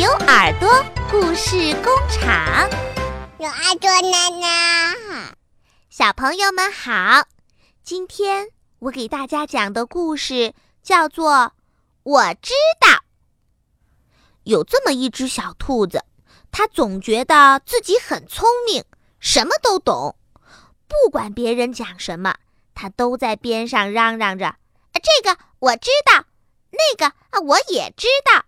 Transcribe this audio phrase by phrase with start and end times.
[0.00, 0.66] 牛耳朵
[1.10, 2.70] 故事工厂，
[3.36, 5.34] 牛耳朵奶奶，
[5.90, 7.26] 小朋友们好！
[7.82, 11.32] 今天我给大家讲的故事叫做
[12.02, 12.88] 《我知道》。
[14.44, 16.02] 有这么一只小兔子，
[16.50, 18.82] 它总觉得自己很聪明，
[19.18, 20.16] 什么都懂。
[20.88, 22.36] 不管别人讲什么，
[22.74, 24.56] 它都在边上嚷嚷着
[24.96, 26.24] ：“这个我知道，
[26.70, 28.42] 那个啊我也知道。”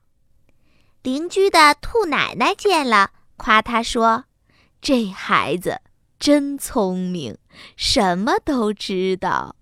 [1.02, 4.26] 邻居的兔奶奶见了，夸他说
[4.80, 5.80] ：“这孩子
[6.20, 7.36] 真聪明，
[7.76, 9.56] 什么都知道。”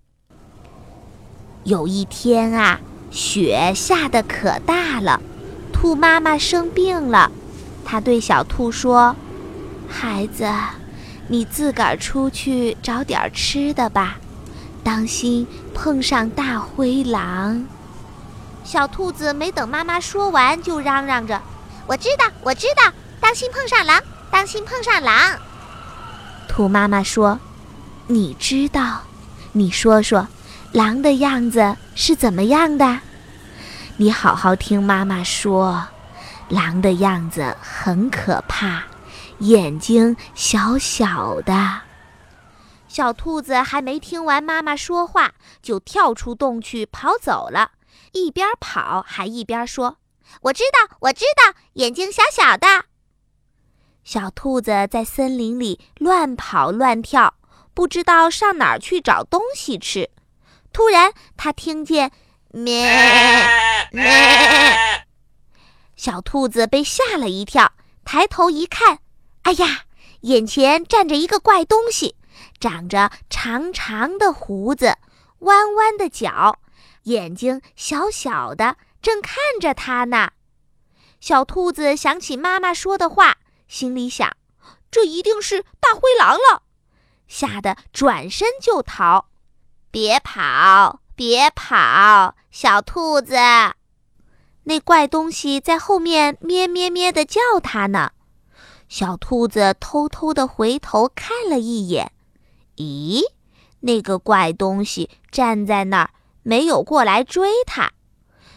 [1.65, 2.79] 有一天啊，
[3.11, 5.23] 雪下得可大了，
[5.73, 7.33] 兔妈妈生病了，
[7.87, 9.17] 她对小兔说
[9.89, 10.47] ：“孩子，
[11.29, 14.19] 你自个儿出去找点吃的吧，
[14.85, 17.67] 当心碰上大灰狼。”
[18.63, 21.41] 小兔子没等妈妈说完，就嚷嚷着
[21.87, 24.01] ：“我知道，我知道，当心碰上狼，
[24.31, 25.39] 当心碰上狼。”
[26.49, 27.39] 兔妈妈说
[28.07, 29.03] ：“你知道？
[29.53, 30.29] 你说说，
[30.73, 33.01] 狼的样子是怎么样的？
[33.97, 35.89] 你好好听妈妈说，
[36.49, 38.85] 狼的样子很可怕，
[39.39, 41.81] 眼睛小小的。”
[42.87, 47.71] 小兔子还没听完妈妈说话，就跳出洞去跑走了。
[48.13, 49.99] 一边跑还一边说
[50.43, 52.85] ：“我知道，我知道，眼睛小小的。”
[54.03, 57.35] 小兔子在森林里乱跑乱跳，
[57.75, 60.11] 不知道上哪儿去找东西吃。
[60.73, 62.11] 突然，它听见
[62.51, 62.91] “咩
[63.93, 64.07] 咩”，
[65.95, 67.73] 小兔子被吓了一跳，
[68.05, 69.01] 抬头一看，
[69.43, 69.83] 哎呀，
[70.23, 72.17] 眼前站着一个怪东西，
[72.59, 74.97] 长着长长的胡子，
[75.41, 76.59] 弯弯的角。
[77.05, 80.33] 眼睛小小的，正看着它呢。
[81.21, 84.37] 小兔子想起妈妈说的话，心里想：
[84.91, 86.63] 这一定是大灰狼了，
[87.29, 89.27] 吓得转身就逃。
[89.91, 93.35] 别跑，别跑，小兔子！
[94.65, 98.13] 那怪东西在后面咩咩咩地叫它呢。
[98.89, 102.13] 小兔子偷偷地回头看了一眼，
[102.77, 103.23] 咦，
[103.81, 106.11] 那个怪东西站在那儿。
[106.51, 107.93] 没有过来追它，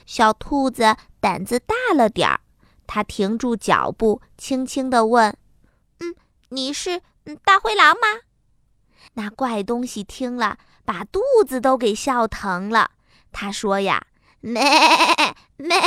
[0.07, 2.39] 小兔子胆子大了点儿。
[2.87, 5.37] 它停住脚步，轻轻地问
[6.01, 6.15] ：“嗯，
[6.49, 7.03] 你是
[7.45, 8.21] 大灰狼吗？”
[9.13, 12.89] 那怪东西听了，把肚子都给笑疼了。
[13.31, 14.07] 他说：“呀，
[14.41, 14.59] 咩
[15.57, 15.77] 咩，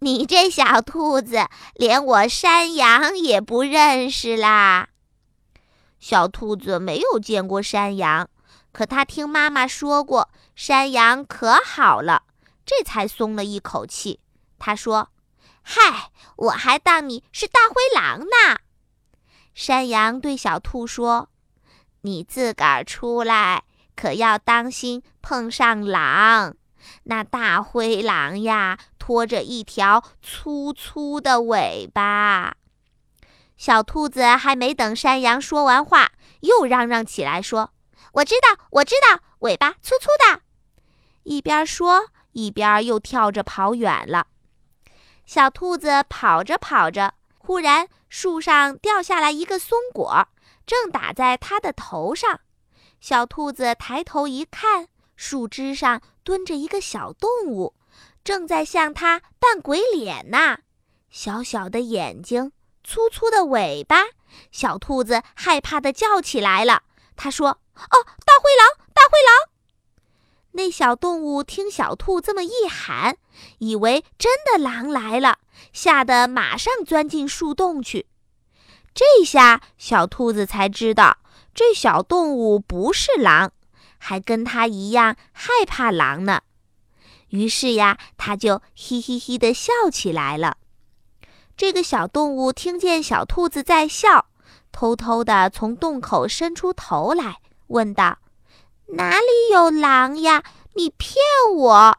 [0.00, 1.46] 你这小兔子
[1.76, 4.88] 连我山羊也不认识啦。”
[6.00, 8.28] 小兔子没有见过山羊。
[8.72, 12.24] 可他听妈妈说过，山羊可好了，
[12.64, 14.20] 这才松了一口气。
[14.58, 15.10] 他说
[15.62, 18.58] ：“嗨，我还当你是大灰狼呢。”
[19.54, 21.30] 山羊对小兔说
[22.02, 23.64] ：“你自个儿出来，
[23.94, 26.56] 可要当心碰上狼。
[27.04, 32.56] 那大灰狼呀，拖着一条粗粗的尾巴。”
[33.56, 37.72] 小兔子还没等山羊说完话，又嚷嚷起来说。
[38.16, 40.40] 我知道，我知道，尾巴粗粗的。
[41.24, 44.28] 一边说，一边又跳着跑远了。
[45.26, 50.28] 小兔子跑着跑着，忽然树上掉下来一个松果，
[50.64, 52.40] 正打在它的头上。
[53.00, 57.74] 小兔子抬头一看，树枝上蹲着一个小动物，
[58.24, 60.60] 正在向它扮鬼脸呢。
[61.10, 62.52] 小小的眼睛，
[62.82, 64.04] 粗粗的尾巴，
[64.50, 66.84] 小兔子害怕的叫起来了。
[67.14, 67.58] 他说。
[67.76, 69.50] 哦，大灰狼，大灰狼！
[70.52, 73.18] 那小动物听小兔这么一喊，
[73.58, 75.38] 以为真的狼来了，
[75.72, 78.06] 吓得马上钻进树洞去。
[78.94, 81.18] 这下小兔子才知道，
[81.54, 83.52] 这小动物不是狼，
[83.98, 86.40] 还跟它一样害怕狼呢。
[87.28, 90.56] 于是呀，它就嘿嘿嘿地笑起来了。
[91.54, 94.26] 这个小动物听见小兔子在笑，
[94.72, 97.40] 偷偷地从洞口伸出头来。
[97.68, 98.18] 问道
[98.96, 100.42] ：“哪里有狼呀？
[100.74, 101.16] 你骗
[101.54, 101.98] 我！”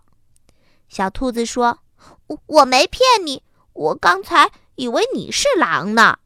[0.88, 1.80] 小兔子说
[2.28, 3.44] ：“我我没骗你，
[3.74, 6.20] 我刚才以为你是狼呢。”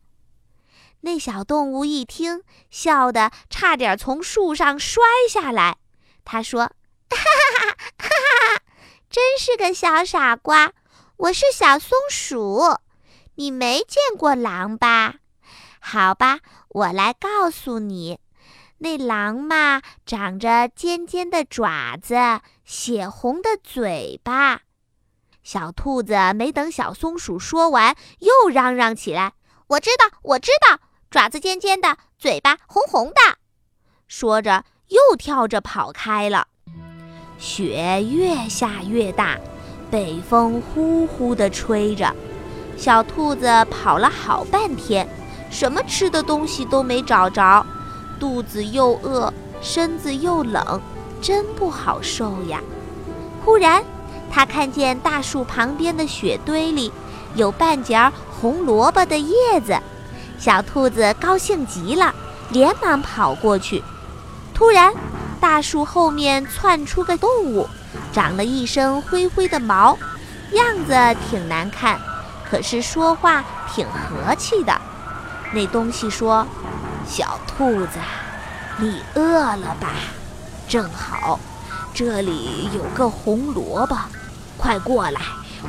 [1.01, 5.77] 那小动物一听，笑得差点从树上摔下来。
[6.23, 6.65] 他说
[7.09, 8.07] ：“哈 哈哈哈
[8.57, 8.61] 哈！
[9.09, 10.73] 真是个小傻瓜！
[11.17, 12.77] 我是小松鼠，
[13.35, 15.15] 你没见过狼吧？
[15.79, 16.39] 好吧，
[16.69, 18.19] 我来告诉你。”
[18.83, 22.15] 那狼嘛，长着尖尖的爪子，
[22.65, 24.61] 血红的嘴巴。
[25.43, 29.33] 小兔子没等小松鼠说完，又嚷嚷起来
[29.69, 30.79] ：“我知道，我知道，
[31.11, 33.37] 爪子尖尖的，嘴巴红红的。”
[34.09, 36.47] 说着，又跳着跑开了。
[37.37, 39.37] 雪越下越大，
[39.91, 42.15] 北风呼呼地吹着，
[42.75, 45.07] 小兔子跑了好半天，
[45.51, 47.63] 什么吃的东西都没找着，
[48.21, 49.33] 肚子又饿，
[49.63, 50.79] 身子又冷，
[51.19, 52.61] 真不好受呀。
[53.43, 53.83] 忽然，
[54.31, 56.93] 他看见大树旁边的雪堆里
[57.33, 57.99] 有半截
[58.39, 59.75] 红萝卜的叶子，
[60.37, 62.13] 小兔子高兴极了，
[62.51, 63.83] 连忙跑过去。
[64.53, 64.93] 突然，
[65.39, 67.67] 大树后面窜出个动物，
[68.13, 69.97] 长了一身灰灰的毛，
[70.51, 70.93] 样子
[71.27, 71.99] 挺难看，
[72.47, 74.79] 可是说话挺和气的。
[75.51, 76.45] 那东西说
[77.07, 77.99] ：“小兔子，
[78.77, 79.21] 你饿
[79.55, 79.89] 了吧？
[80.67, 81.39] 正好，
[81.93, 83.97] 这里有个红萝卜，
[84.57, 85.21] 快过来，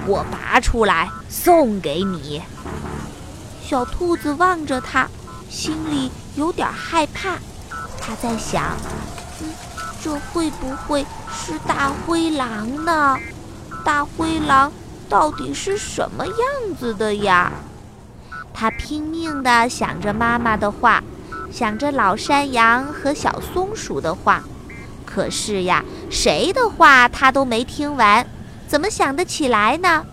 [0.07, 2.43] 我拔出来送给你。”
[3.63, 5.09] 小兔子望着它，
[5.49, 7.37] 心里有点害怕。
[8.01, 8.77] 他在想。
[9.41, 9.49] 嗯
[10.05, 13.17] 这会不会是大灰狼呢？
[13.85, 14.73] 大灰狼
[15.09, 16.37] 到底是什么样
[16.77, 17.53] 子的呀？
[18.53, 21.01] 他拼命地想着妈妈的话，
[21.53, 24.43] 想着老山羊和小松鼠的话，
[25.05, 28.27] 可是呀，谁的话他都没听完，
[28.67, 30.05] 怎么想得起来呢？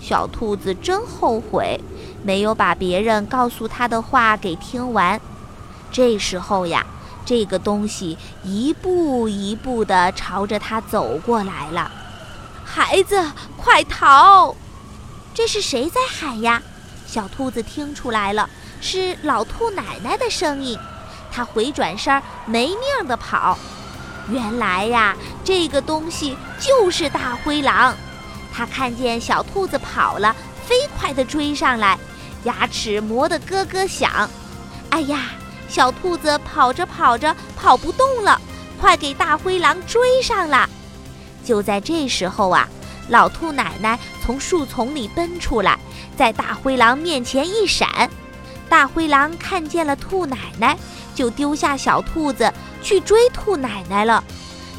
[0.00, 1.80] 小兔子真后悔，
[2.22, 5.20] 没有把别人告诉他的话给听完。
[5.90, 6.84] 这时候呀。
[7.28, 11.90] 这个东西一步一步地朝着他走过来了，
[12.64, 14.54] 孩子，快逃！
[15.34, 16.62] 这是谁在喊呀？
[17.04, 18.48] 小兔子听出来了，
[18.80, 20.78] 是老兔奶奶的声音。
[21.30, 23.58] 它回转身，没命地跑。
[24.30, 27.94] 原来呀，这个东西就是大灰狼。
[28.52, 30.34] 它看见小兔子跑了，
[30.66, 31.98] 飞快地追上来，
[32.44, 34.28] 牙齿磨得咯咯响。
[34.90, 35.30] 哎呀！
[35.68, 38.40] 小兔子跑着跑着跑不动了，
[38.80, 40.70] 快给大灰狼追上了！
[41.44, 42.68] 就在这时候啊，
[43.08, 45.76] 老兔奶奶从树丛里奔出来，
[46.16, 48.08] 在大灰狼面前一闪。
[48.68, 50.76] 大灰狼看见了兔奶奶，
[51.14, 52.52] 就丢下小兔子
[52.82, 54.22] 去追兔奶奶了。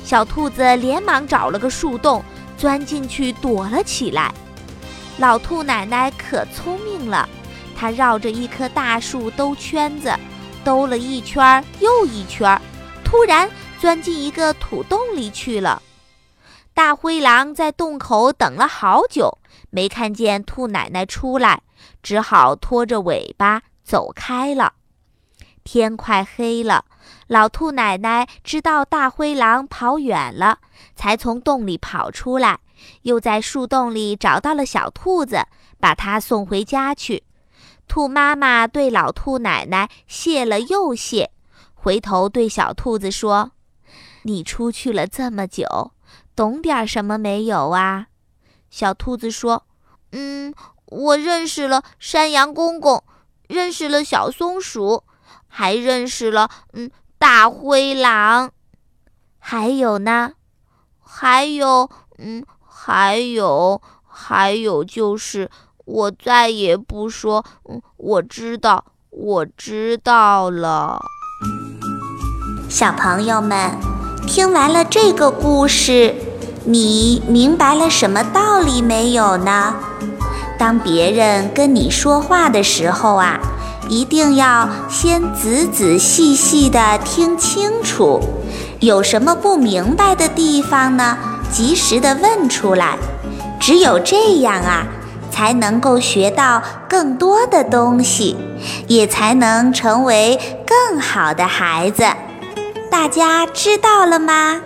[0.04, 2.24] 小兔子连忙找了个树洞，
[2.58, 4.34] 钻进去躲了起来。
[5.18, 7.28] 老兔奶奶可聪明了，
[7.76, 10.14] 她绕着一棵大树兜圈子。
[10.64, 12.62] 兜了一圈又一圈，
[13.02, 13.50] 突然
[13.80, 15.82] 钻进一个土洞里去了。
[16.74, 19.38] 大灰狼在洞口等了好久，
[19.70, 21.62] 没看见兔奶奶出来，
[22.04, 24.74] 只好拖着尾巴走开了。
[25.64, 26.84] 天快黑了，
[27.28, 30.60] 老兔奶奶知道大灰狼跑远了，
[30.94, 32.60] 才从洞里跑出来，
[33.04, 35.40] 又在树洞里找到了小兔子，
[35.80, 37.24] 把它送回家去。
[37.88, 41.32] 兔妈妈对老兔奶奶谢了又谢，
[41.74, 43.52] 回头对小兔子说
[44.24, 45.92] ：“你出去了这么久，
[46.36, 48.08] 懂点什么没有啊？”
[48.70, 49.66] 小兔子说
[50.12, 50.54] ：“嗯，
[50.88, 53.04] 我认识了山羊公公，
[53.48, 55.04] 认识了小松鼠，
[55.48, 58.52] 还认识了嗯大灰狼，
[59.40, 60.32] 还有呢，
[61.00, 65.50] 还有嗯，还有，还有就是。”
[65.88, 71.00] 我再也不说，嗯，我知道，我知道了。
[72.68, 73.72] 小朋友们，
[74.28, 76.14] 听完了这个故事，
[76.66, 79.76] 你明白了什么道理没有呢？
[80.58, 83.40] 当别人跟你说话的时候啊，
[83.90, 88.20] 一定要先仔仔细细的听清楚，
[88.80, 91.18] 有什么不明白的地方呢？
[91.52, 92.98] 及时的问出来，
[93.60, 94.88] 只有这样啊。
[95.30, 98.36] 才能够学到更多的东西，
[98.88, 102.06] 也才能成为更好的孩子。
[102.90, 104.62] 大家知道了吗？